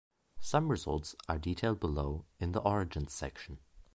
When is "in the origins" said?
2.39-3.13